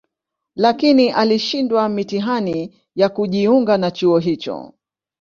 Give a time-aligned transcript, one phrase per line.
[0.55, 4.73] Lakini alishindwa mitihani ya kujiunga na chuo hicho